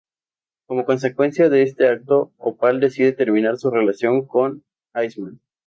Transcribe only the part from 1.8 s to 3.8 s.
acto, Opal decide terminar su